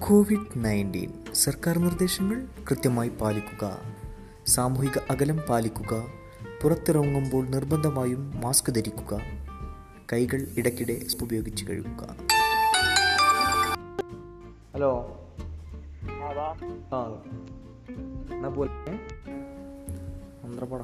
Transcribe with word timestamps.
Covid 0.00 0.64
nineteen 0.64 1.12
സർക്കാർ 1.34 1.78
നിർദ്ദേശങ്ങൾ 1.78 2.46
കൃത്യമായി 2.70 3.08
പാലിക്കുക. 3.08 3.78
സാമൂഹിക 4.46 4.98
അകലം 5.10 5.38
പാലിക്കുക. 5.48 6.04
പുറത്തിറങ്ങുമ്പോൾ 6.62 7.48
നിർബന്ധമായും 7.48 8.40
മാസ്ക് 8.40 8.74
ധരിക്കുക. 8.74 9.18
കൈകൾ 10.12 10.46
ഇടയ്ക്കിടെ 10.56 11.00
ഉപയോഗിച്ച് 11.22 11.64
കഴുകുക. 11.64 12.16
ഹലോ. 14.74 15.20
ആ 16.92 17.22
എന്നാ 18.32 18.48
പോലെ 18.48 18.72
അന്ത്രപ്പട 20.44 20.80